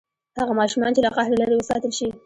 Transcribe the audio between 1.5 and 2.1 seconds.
وساتل شي.